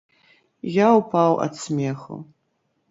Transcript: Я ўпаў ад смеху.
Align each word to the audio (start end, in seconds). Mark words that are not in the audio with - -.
Я 0.77 0.87
ўпаў 1.01 1.31
ад 1.47 1.53
смеху. 1.63 2.15